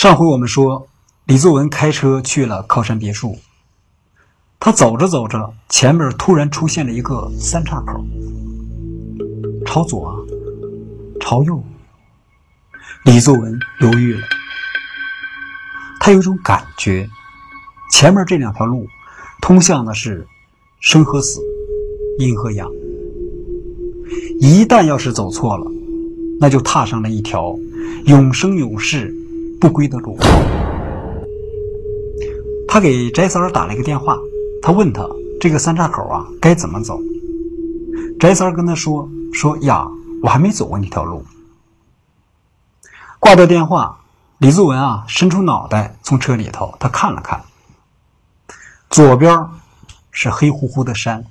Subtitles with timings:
[0.00, 0.88] 上回我们说，
[1.26, 3.36] 李作文开车去了靠山别墅。
[4.58, 8.02] 他走着走着，前面突然出现了一个三岔口，
[9.66, 10.26] 朝左，
[11.20, 11.62] 朝右。
[13.04, 14.22] 李作文犹豫了，
[16.00, 17.06] 他有一种感觉，
[17.92, 18.86] 前面这两条路
[19.42, 20.26] 通向的是
[20.80, 21.42] 生和死、
[22.18, 22.66] 阴和阳。
[24.40, 25.70] 一旦要是走错了，
[26.40, 27.54] 那就踏上了一条
[28.06, 29.14] 永生永世
[29.60, 30.18] 不归的路。
[32.66, 34.16] 他给翟三儿打了一个电话。
[34.62, 35.08] 他问他
[35.40, 37.00] 这个三岔口啊该怎么走？
[38.18, 39.88] 翟三跟他说：“说呀，
[40.22, 41.24] 我还没走过那条路。”
[43.18, 44.00] 挂掉电话，
[44.38, 47.42] 李作文啊伸出脑袋从车里头，他看了看，
[48.90, 49.46] 左边
[50.10, 51.24] 是黑乎乎的山，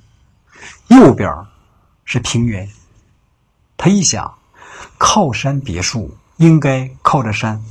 [0.87, 1.31] 右边
[2.03, 2.67] 是平原。
[3.77, 4.33] 他一想，
[4.97, 7.63] 靠山别墅应该靠着山，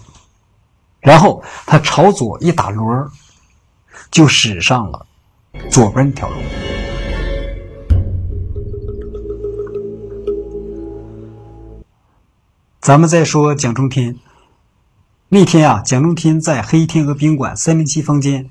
[1.00, 3.08] 然后他朝左一打轮
[4.10, 5.06] 就驶上了。
[5.70, 6.36] 左边那条路，
[12.80, 14.16] 咱们再说蒋中天。
[15.30, 18.48] 那天啊，蒋中天在黑天鹅宾馆三零七房间，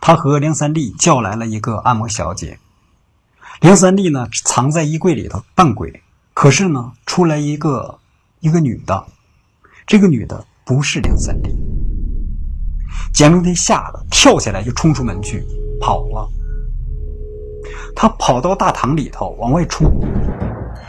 [0.00, 2.58] 他和梁三立叫来了一个按摩小姐。
[3.60, 6.02] 梁三立呢，藏在衣柜里头扮鬼，
[6.34, 7.98] 可是呢，出来一个
[8.40, 9.06] 一个女的，
[9.86, 11.73] 这个女的不是梁三立。
[13.12, 15.44] 蒋中天吓得跳起来就冲出门去。
[15.80, 16.28] 跑了，
[17.94, 19.90] 他跑到大堂里头往外冲，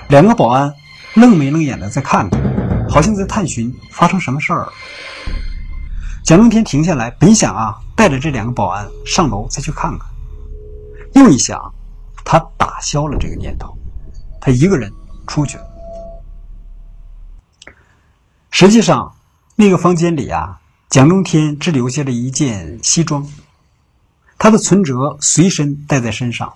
[0.09, 0.73] 两个保安
[1.15, 2.37] 愣眉愣眼的在看他，
[2.89, 4.69] 好像在探寻发生什么事儿。
[6.23, 10.07] 蒋中天停下来，本想啊带着这两个保安上楼再去看看，
[11.13, 11.59] 又一想，
[12.23, 13.75] 他打消了这个念头，
[14.39, 14.91] 他一个人
[15.27, 15.63] 出去了。
[18.49, 19.13] 实际上，
[19.55, 23.27] 那个房间里啊，蒋中天只留下了一件西装。
[24.37, 26.53] 他的存折随身带在身上，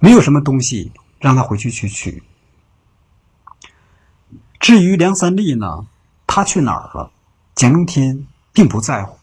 [0.00, 2.22] 没有什么东西让他回去去取。
[4.60, 5.86] 至于梁三立呢，
[6.26, 7.10] 他去哪儿了？
[7.54, 9.18] 蒋中天并不在乎。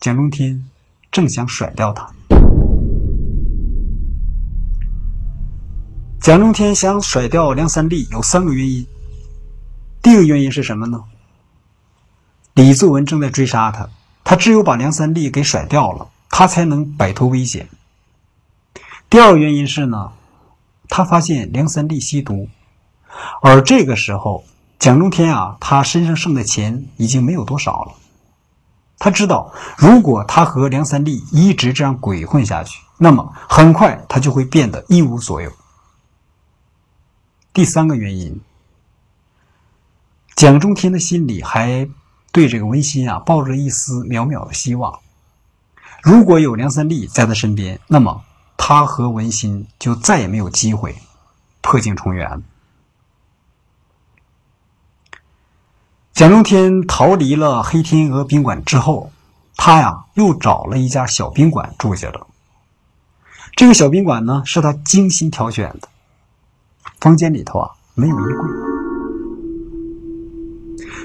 [0.00, 0.66] 蒋中天
[1.12, 2.10] 正想甩掉他。
[6.20, 8.86] 蒋中天想甩掉梁三立有三个原因。
[10.02, 11.04] 第一个原因是什么呢？
[12.56, 13.90] 李作文正在追杀他。
[14.24, 17.68] 他只有把梁三立给甩掉了，他才能摆脱危险。
[19.10, 20.12] 第二个原因是呢，
[20.88, 22.48] 他发现梁三立吸毒，
[23.42, 24.44] 而这个时候
[24.78, 27.92] 蒋中天啊，他身上剩的钱已经没有多少了。
[28.98, 35.52] 他知道，如果他和梁三立一直这样鬼混下去，那么很快他就会变得一无所有。
[37.52, 38.40] 第三个原因，
[40.34, 41.86] 蒋中天的心里还。
[42.36, 45.00] 对这个文馨啊，抱着一丝渺渺的希望。
[46.02, 48.24] 如果有梁三立在他身边，那么
[48.58, 50.94] 他和文心就再也没有机会
[51.62, 52.42] 破镜重圆。
[56.12, 59.10] 蒋中天逃离了黑天鹅宾馆之后，
[59.56, 62.26] 他呀又找了一家小宾馆住下了。
[63.54, 65.88] 这个小宾馆呢，是他精心挑选的，
[67.00, 68.75] 房间里头啊没有衣柜。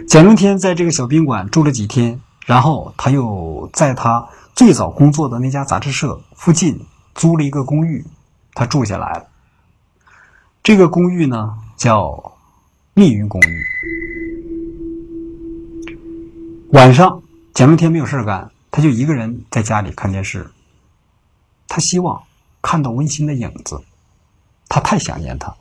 [0.07, 8.05] 蒋中天在这个小宾馆住了几天，然后他又在他最早工作的那家杂志社附近租了一个公寓，
[8.53, 9.27] 他住下来了。
[10.63, 12.33] 这个公寓呢叫
[12.93, 13.65] 密云公寓。
[16.73, 17.21] 晚上，
[17.53, 20.49] 蒋中天没有事干，他就一个人在家里看电视。
[21.67, 22.23] 他希望
[22.61, 23.81] 看到温馨的影子，
[24.67, 25.55] 他太想念他，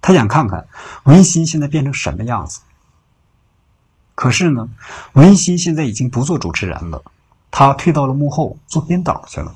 [0.00, 0.66] 他想看看
[1.04, 2.60] 温馨现在变成什么样子。
[4.16, 4.68] 可是呢，
[5.12, 7.02] 文心现在已经不做主持人了，
[7.50, 9.54] 他退到了幕后做编导去了。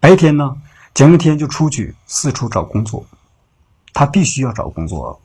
[0.00, 0.60] 白天呢，
[0.92, 3.06] 蒋中天就出去四处找工作，
[3.92, 5.20] 他必须要找工作，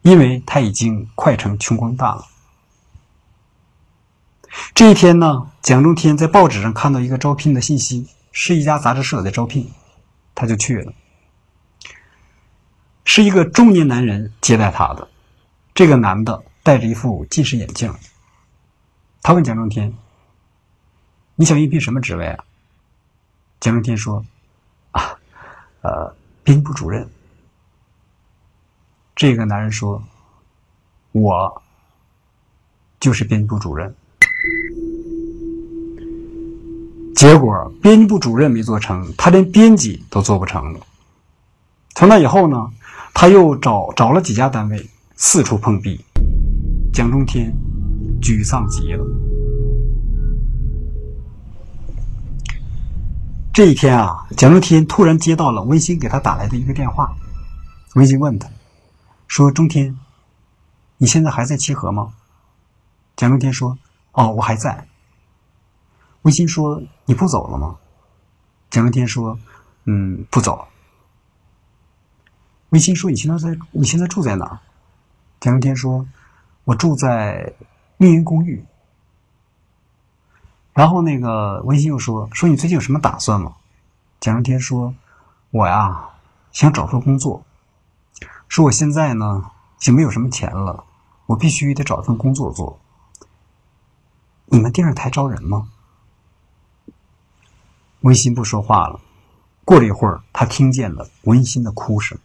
[0.00, 2.26] 因为他已经快成穷光蛋了。
[4.74, 9.70] 这一天呢，蒋中天在报纸上看到一个招聘的信息，是一家杂志社在招聘，
[10.34, 10.94] 他就去了。
[13.04, 15.08] 是一个中年男人接待他的。
[15.78, 17.94] 这个男的戴着一副近视眼镜，
[19.22, 19.94] 他问蒋中天
[21.38, 22.44] ：“你想应聘什么职位啊？”
[23.60, 24.24] 蒋中天说
[24.90, 25.16] ：“啊，
[25.82, 27.08] 呃，编部主任。”
[29.14, 30.02] 这个男人说
[31.14, 31.62] ：“我
[32.98, 33.94] 就是编部主任。”
[37.14, 40.80] 结果编辑部主任没做成，他连编辑都做不成了。
[41.94, 42.68] 从那以后呢，
[43.14, 44.90] 他又找找了几家单位。
[45.20, 46.00] 四处碰壁，
[46.92, 47.52] 蒋中天
[48.22, 49.04] 沮丧极了。
[53.52, 57.12] 这一天啊，蒋中天突然接到了温馨给他打来的一个电话。
[57.96, 58.48] 温馨问他，
[59.26, 59.98] 说：“中天，
[60.98, 62.12] 你现在还在七河吗？”
[63.16, 63.76] 蒋中天说
[64.14, 64.86] ：“哦，我还在。”
[66.22, 67.76] 温馨说：“你不走了吗？”
[68.70, 69.36] 蒋中天说
[69.86, 70.68] ：“嗯，不走。”
[72.70, 73.58] 温馨说：“你现在在？
[73.72, 74.60] 你现在住在哪儿？”
[75.40, 76.06] 蒋中天说
[76.64, 77.52] ：“我住在
[77.96, 78.64] 密云公寓。”
[80.74, 83.54] 然后那个温馨又说：“说你最近有什么打算吗？”
[84.20, 84.94] 蒋中天说
[85.50, 86.08] ：“我呀，
[86.50, 87.44] 想找份工作。
[88.48, 90.84] 说我现在呢，已经没有什么钱了，
[91.26, 92.80] 我必须得找份工作做。
[94.46, 95.68] 你们电视台招人吗？”
[98.02, 99.00] 温馨不说话了。
[99.64, 102.18] 过了一会儿，他听见了温馨的哭声。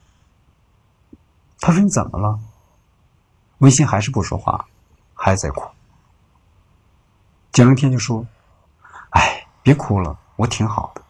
[1.60, 2.40] 他说：“你怎么了？”
[3.64, 4.66] 温馨还是不说话，
[5.14, 5.64] 还在哭。
[7.54, 8.28] 蒋中天就说
[9.12, 11.02] ：“哎，别哭了，我挺好的。”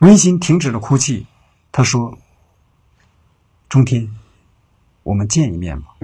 [0.00, 1.24] 温馨停止了哭泣，
[1.70, 2.18] 他说
[3.70, 4.12] ：“中天，
[5.04, 5.94] 我们见一面吧，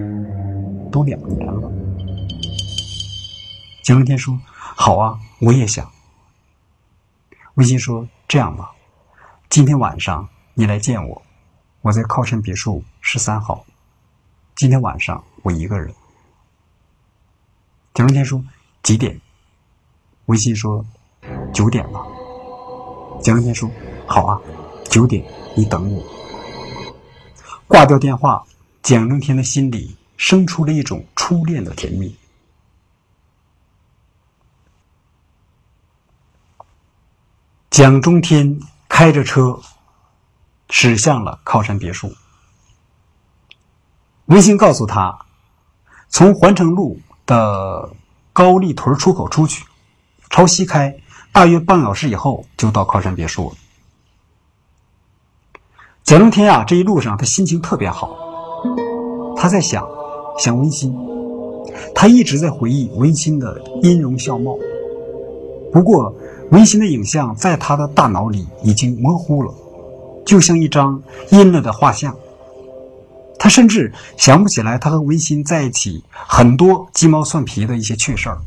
[0.89, 1.69] 都两年了。”
[3.83, 5.91] 蒋中天说：“好啊，我也想。”
[7.55, 8.71] 温馨说：“这样吧，
[9.49, 11.21] 今天晚上你来见我。”
[11.81, 13.65] 我在靠山别墅十三号。
[14.53, 15.95] 今天晚上我一个人。
[17.93, 18.43] 蒋中天说
[18.83, 19.21] ：“几点？”
[20.27, 20.85] 微信说
[21.55, 22.01] ：“九点吧。”
[23.23, 23.71] 蒋中天说
[24.05, 24.41] ：“好啊，
[24.89, 25.23] 九点
[25.55, 26.03] 你等我。”
[27.65, 28.45] 挂掉电话，
[28.83, 32.13] 蒋中天的心里生出了一种初恋的甜蜜。
[37.69, 39.57] 蒋中天开着车。
[40.69, 42.13] 驶向了靠山别墅。
[44.27, 45.17] 微信告诉他，
[46.09, 47.89] 从环城路的
[48.33, 49.65] 高丽屯出口出去，
[50.29, 50.97] 朝西开，
[51.31, 53.55] 大约半小时以后就到靠山别墅了。
[56.03, 58.15] 蒋中天啊，这一路上他心情特别好，
[59.37, 59.87] 他在想
[60.37, 60.93] 想温馨，
[61.95, 64.57] 他一直在回忆温馨的音容笑貌。
[65.71, 66.13] 不过，
[66.51, 69.53] 温馨的影像在他的大脑里已经模糊了。
[70.25, 72.13] 就像一张阴了的画像，
[73.47, 78.41] 他甚至想不起来他和文馨在一起很多鸡毛蒜皮的一些趣事儿。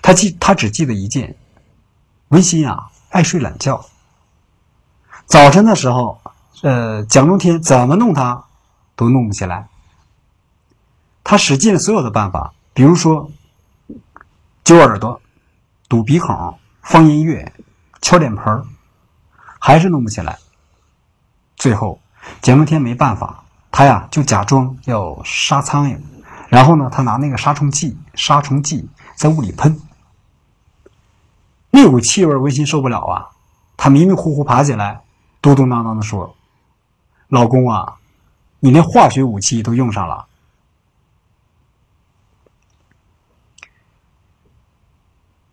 [0.00, 1.36] 他记，他只记得一件：
[2.28, 3.84] 文馨啊，爱睡懒觉。
[5.26, 6.20] 早晨的时候，
[6.62, 8.44] 呃，蒋中天怎么弄他
[8.94, 9.68] 都弄不起来。
[11.24, 13.28] 他使尽了所有的办法，比如说
[14.62, 15.20] 揪耳朵、
[15.88, 17.52] 堵鼻孔、放音乐、
[18.00, 18.64] 敲脸盆。
[19.58, 20.38] 还是弄不起来。
[21.56, 22.00] 最后，
[22.40, 25.98] 蒋中天没办法，他呀就假装要杀苍蝇，
[26.48, 29.80] 然后呢，他拿那个杀虫剂、杀虫剂在屋里喷。
[31.70, 33.28] 那股气味，温馨受不了啊！
[33.76, 35.02] 他迷迷糊糊爬起来，
[35.40, 36.34] 嘟嘟囔囔的说
[37.28, 37.96] ：“老公啊，
[38.60, 40.26] 你连化学武器都用上了。”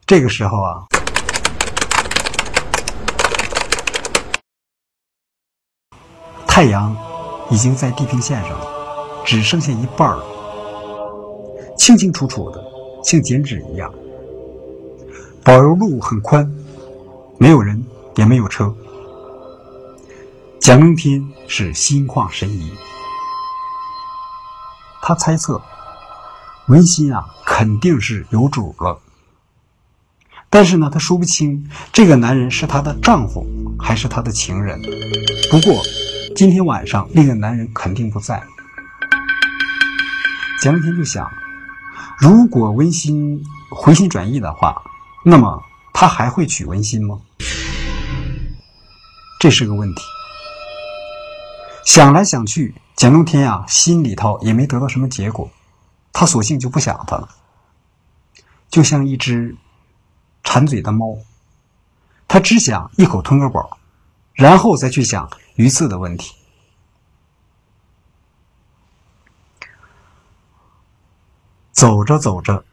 [0.06, 0.86] 这个时候啊。
[6.56, 6.95] 太阳
[7.52, 8.66] 已经在地平线上了，
[9.26, 10.24] 只剩下一半了，
[11.78, 12.64] 清清楚楚的，
[13.04, 13.94] 像剪纸一样。
[15.44, 16.50] 柏油路很宽，
[17.38, 17.85] 没有人，
[18.16, 18.74] 也没有车。
[20.62, 22.71] 蒋中天是心旷神怡，
[25.02, 25.62] 他猜测
[26.68, 28.97] 文心啊肯定是有主了，
[30.50, 33.45] 但是呢，他说不清这个男人是她的丈夫
[33.78, 34.81] 还是她的情人。
[35.52, 35.83] 不过。
[36.35, 38.44] 今天晚上那个男人肯定不在。
[40.61, 41.31] 蒋中天就想，
[42.19, 44.83] 如果温馨回心转意的话，
[45.23, 45.63] 那么
[45.94, 47.21] 他还会娶温馨吗？
[49.39, 50.01] 这是个问题。
[51.85, 55.49] 想来想去，蒋中天呀，心里头也没得到什么结果，
[56.11, 57.30] 他索性就不想他了，
[58.69, 59.56] 就像一只
[60.44, 61.18] 馋嘴的猫，
[62.27, 63.77] 他只想一口吞个饱，
[64.35, 65.27] 然后再去想。
[65.56, 66.35] 鱼刺的问题。
[71.71, 72.65] 走着走着，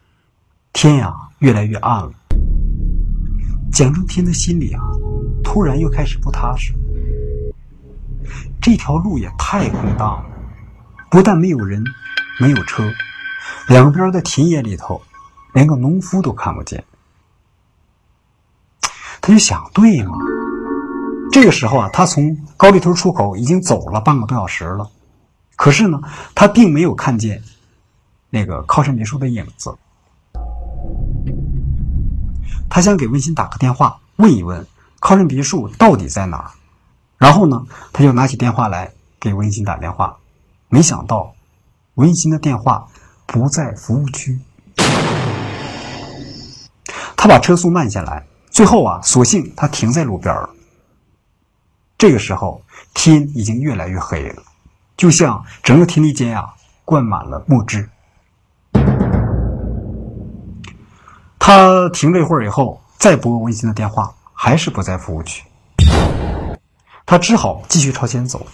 [0.72, 2.12] 天呀越来越暗了。
[3.72, 4.82] 蒋中天的心里啊，
[5.44, 6.74] 突然又开始不踏实。
[8.60, 10.30] 这条路也太空荡了，
[11.08, 11.84] 不但没有人，
[12.40, 12.84] 没有车，
[13.68, 15.00] 两边的田野里头，
[15.52, 16.84] 连个农夫都看不见。
[19.20, 20.16] 他就想，对吗？
[21.32, 24.90] 这个时候啊，他从高丽屯出口已经走了半个多小时了，
[25.56, 25.98] 可是呢，
[26.34, 27.42] 他并没有看见
[28.28, 29.74] 那个靠山别墅的影子。
[32.68, 34.66] 他想给温馨打个电话，问一问
[35.00, 36.50] 靠山别墅到底在哪儿。
[37.16, 40.14] 然后呢，他就拿起电话来给温馨打电话。
[40.68, 41.34] 没想到，
[41.94, 42.86] 温馨的电话
[43.24, 44.38] 不在服务区。
[47.16, 50.50] 他把车速慢下来，最后啊，索性他停在路边了。
[52.02, 52.60] 这个时候，
[52.94, 54.42] 天已经越来越黑了，
[54.96, 56.52] 就像整个天地间啊
[56.84, 57.88] 灌满了墨汁。
[61.38, 65.44] 他停了一会儿以后，再拨温馨的电话，还是不在服务区。
[67.06, 68.44] 他只好继续朝前走。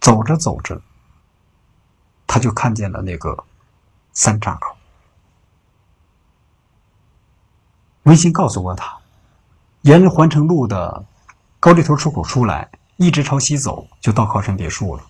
[0.00, 0.82] 走着走着，
[2.26, 3.44] 他就看见了那个
[4.12, 4.76] 三岔口。
[8.02, 8.98] 温馨告诉过他，
[9.82, 11.04] 沿着环城路的
[11.62, 15.04] 高地头出口出来，一直朝西走，就到靠山别墅了。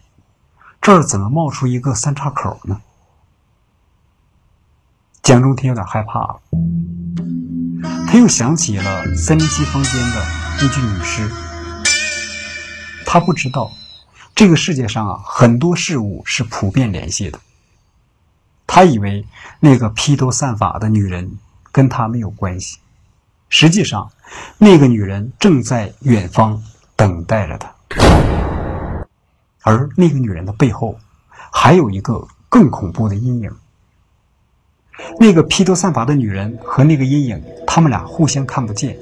[0.82, 2.78] 这儿怎么冒出一个三岔口呢？
[5.22, 6.40] 蒋中天有点害怕了，
[8.06, 10.26] 他又想起了三零七房间的
[10.60, 11.32] 一具女尸。
[13.06, 13.72] 他不知道，
[14.34, 17.40] 这个世界上啊，很多事物是普遍联系的。
[18.66, 19.26] 他以为
[19.58, 21.38] 那个披头散发的女人
[21.72, 22.76] 跟他没有关系。
[23.54, 24.10] 实际上，
[24.56, 26.62] 那个女人正在远方
[26.96, 27.70] 等待着他，
[29.60, 30.96] 而那个女人的背后
[31.52, 33.54] 还有一个更恐怖的阴影。
[35.20, 38.96] 那个披头散发的女人和那个阴影，他们俩互相看不见，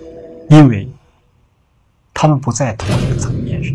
[0.49, 0.93] 因为
[2.13, 3.73] 他们不在同一个层面上。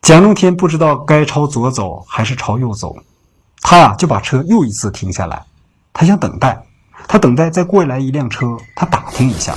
[0.00, 2.96] 蒋中天不知道该朝左走还是朝右走。
[3.68, 5.44] 他呀就把车又一次停下来，
[5.92, 6.64] 他想等待，
[7.08, 9.56] 他等待再过来一辆车，他打听一下。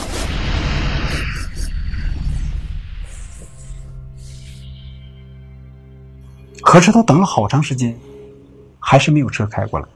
[6.64, 7.96] 可是他等了好长时间，
[8.80, 9.88] 还是没有车开过来。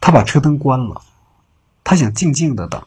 [0.00, 1.02] 他把车灯关了，
[1.84, 2.82] 他想静静的等，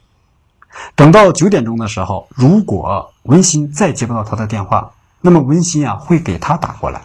[0.95, 7.03] 等到九点钟的时候，如果文心再接不到他的电话，那么文心啊会给他打过来。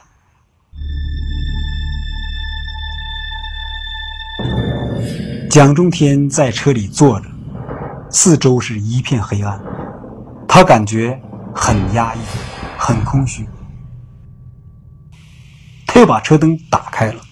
[5.54, 7.28] 蒋中天在车里坐着，
[8.10, 9.62] 四周是一片黑暗，
[10.48, 11.16] 他感觉
[11.54, 12.18] 很压抑，
[12.76, 13.46] 很空虚。
[15.86, 17.22] 他又把车灯打开了。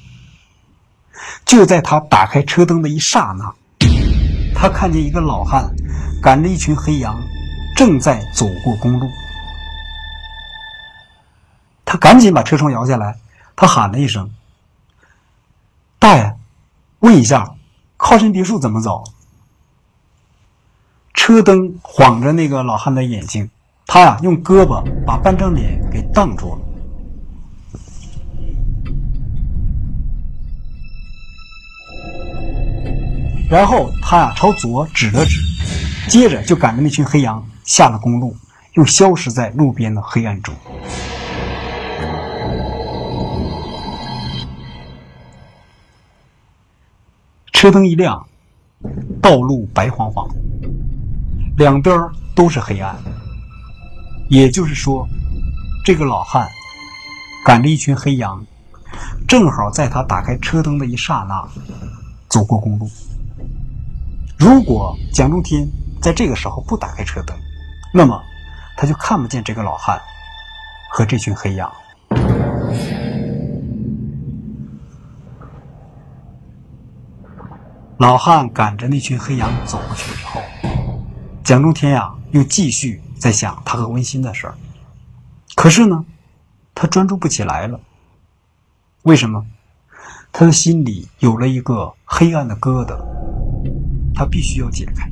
[1.45, 3.52] 就在他打开车灯的一刹那，
[4.55, 5.69] 他看见一个老汉
[6.23, 7.21] 赶着一群黑羊，
[7.76, 9.09] 正在走过公路。
[11.85, 13.17] 他赶紧把车窗摇下来，
[13.57, 14.31] 他喊了一声
[15.99, 16.37] ：“大爷，
[17.00, 17.52] 问一下。”
[18.03, 19.05] 靠山别墅怎么走？
[21.15, 23.49] 车灯晃着那个老汉的眼睛，
[23.87, 26.59] 他呀用胳膊把半张脸给挡住了，
[33.49, 35.41] 然后他呀朝左指了指，
[36.09, 38.37] 接着就赶着那群黑羊下了公路，
[38.73, 40.53] 又消失在路边的黑暗中。
[47.62, 48.26] 车灯一亮，
[49.23, 50.28] 道路白晃晃，
[51.57, 51.97] 两边
[52.35, 52.92] 都是黑暗。
[54.28, 55.07] 也就是说，
[55.85, 56.45] 这个老汉
[57.45, 58.45] 赶着一群黑羊，
[59.28, 61.49] 正好在他打开车灯的一刹那
[62.28, 62.90] 走过公路。
[64.37, 65.64] 如果蒋中天
[66.00, 67.37] 在这个时候不打开车灯，
[67.95, 68.21] 那么
[68.76, 70.00] 他就看不见这个老汉
[70.90, 71.73] 和这群黑羊。
[78.03, 80.43] 老汉赶着那群黑羊走过去以后，
[81.45, 84.55] 蒋中天呀又继续在想他和温馨的事儿。
[85.55, 86.05] 可是呢，
[86.75, 87.79] 他专注不起来了。
[89.03, 89.47] 为什么？
[90.33, 92.99] 他的心里有了一个黑暗的疙瘩，
[94.13, 95.09] 他必须要解开。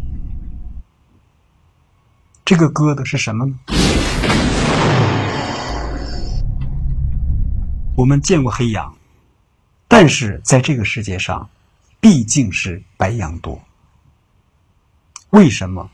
[2.45, 3.55] 这个疙瘩是什么呢？
[7.95, 8.93] 我们见过黑羊，
[9.87, 11.49] 但是在这个世界上。
[12.01, 13.61] 毕竟是白羊多。
[15.31, 15.91] 为什么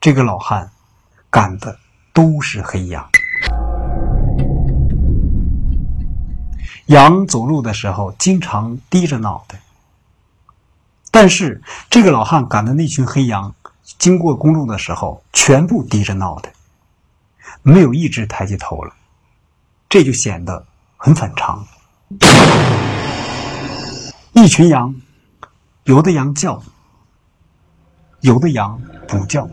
[0.00, 0.70] 这个老汉
[1.28, 1.76] 赶的
[2.12, 3.10] 都是黑羊？
[6.86, 9.60] 羊走路的时候经常低着脑袋，
[11.10, 13.52] 但是这个老汉赶的那群黑羊
[13.98, 16.52] 经过公路的时候，全部低着脑袋，
[17.62, 18.94] 没有一只抬起头了，
[19.88, 20.64] 这就显得
[20.96, 21.66] 很反常。
[24.32, 24.94] 一群羊。
[25.84, 26.62] 有的羊叫，
[28.20, 29.48] 有的羊不叫。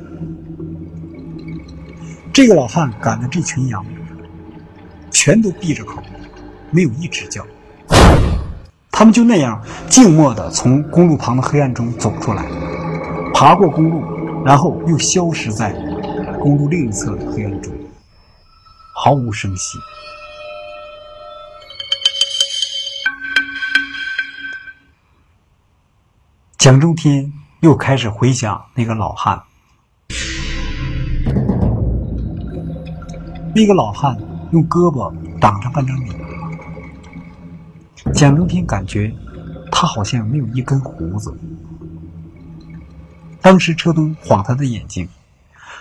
[2.34, 3.84] 这个老汉赶的这群羊，
[5.10, 6.04] 全都闭着口，
[6.70, 7.46] 没有一只叫。
[8.92, 12.46] 他们就那样静默地从公路旁的黑暗中走出来，
[13.34, 14.04] 爬过公路，
[14.44, 15.72] 然后又消失在
[16.40, 17.74] 公路另一侧的黑暗中，
[18.94, 19.78] 毫无声息。
[26.68, 27.32] 蒋中天
[27.62, 29.42] 又开始回想那个老汉，
[33.56, 34.18] 那个老汉
[34.52, 35.10] 用胳膊
[35.40, 36.14] 挡着半张脸。
[38.14, 39.16] 蒋中天感觉
[39.72, 41.34] 他好像没有一根胡子。
[43.40, 45.08] 当时车东晃他的眼睛，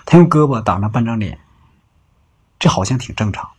[0.04, 1.36] 他用胳膊挡着半张脸，
[2.60, 3.50] 这好像挺正常。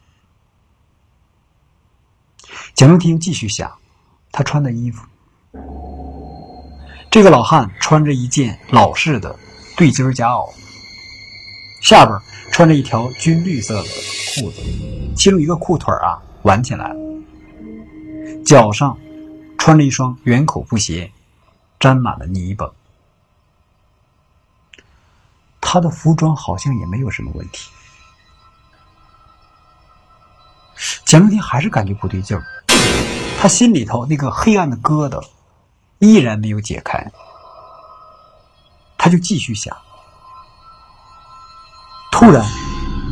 [2.74, 3.70] 蒋中天继续想，
[4.32, 5.06] 他穿的衣服，
[7.10, 9.38] 这个老汉穿着一件老式的
[9.76, 10.54] 对襟夹袄，
[11.82, 12.20] 下边
[12.52, 14.62] 穿着一条军绿色的裤子，
[15.16, 16.96] 其中一个裤腿啊挽起来了。
[18.46, 18.98] 脚上
[19.58, 21.12] 穿着一双圆口布鞋，
[21.80, 22.70] 沾满了泥巴。
[25.60, 27.70] 他的服装好像也没有什么问题。
[31.04, 32.44] 蒋中天还是感觉不对劲儿，
[33.40, 35.22] 他心里头那个黑暗的疙瘩
[36.00, 37.12] 依然没有解开，
[38.98, 39.76] 他就继续想。
[42.12, 42.44] 突然，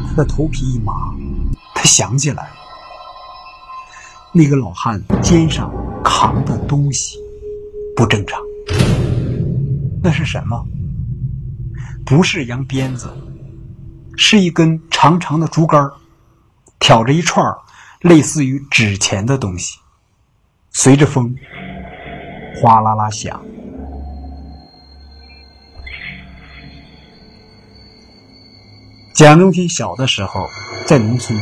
[0.07, 0.93] 他的头皮一麻，
[1.73, 2.51] 他想起来。
[4.31, 5.71] 那个老汉肩上
[6.03, 7.17] 扛的东西
[7.95, 8.39] 不正常，
[10.03, 10.65] 那是什么？
[12.05, 13.09] 不是羊鞭子，
[14.17, 15.89] 是一根长长的竹竿，
[16.79, 17.43] 挑着一串
[18.01, 19.79] 类似于纸钱的东西，
[20.71, 21.35] 随着风
[22.61, 23.41] 哗啦啦响。
[29.13, 30.45] 蒋中天小的时候
[30.85, 31.39] 在农村，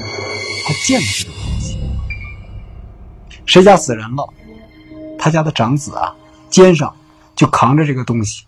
[0.65, 1.79] 他见过这个东西。
[3.45, 4.31] 谁家死人了，
[5.17, 6.15] 他家的长子啊，
[6.49, 6.95] 肩上
[7.35, 8.45] 就扛着这个东西，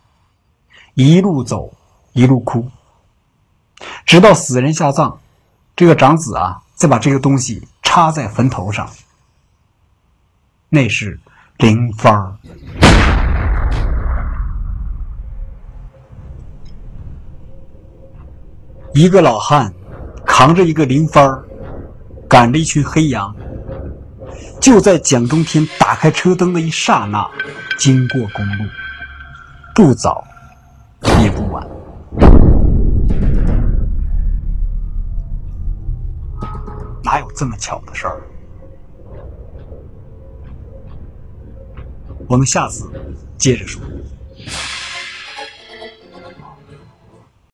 [0.93, 1.73] 一路走
[2.13, 2.69] 一路哭，
[4.05, 5.17] 直到死人下葬，
[5.75, 8.89] 这个长子啊再把这个东西插在坟头上，
[10.69, 11.19] 那是
[11.57, 12.35] 灵幡
[18.95, 19.73] 一个老汉
[20.25, 21.37] 扛着一个灵幡
[22.29, 23.35] 赶着一群黑羊。
[24.61, 27.29] 就在蒋中天打开车灯的一刹那，
[27.77, 28.63] 经过公路，
[29.75, 30.23] 不早
[31.21, 31.67] 也不晚，
[37.03, 38.21] 哪有这么巧的事儿？
[42.29, 42.89] 我们下次
[43.37, 43.81] 接着说。